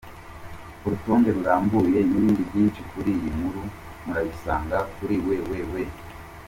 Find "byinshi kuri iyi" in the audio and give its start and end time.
2.49-3.29